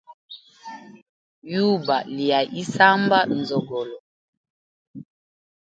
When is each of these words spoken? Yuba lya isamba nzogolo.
Yuba 1.55 1.95
lya 2.19 2.39
isamba 2.61 3.19
nzogolo. 3.37 3.97